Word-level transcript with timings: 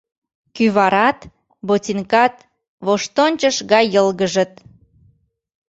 Кӱварат, 0.55 1.19
ботинкат 1.67 2.33
воштончыш 2.85 3.55
гай 3.71 3.85
йылгыжыт. 3.93 4.51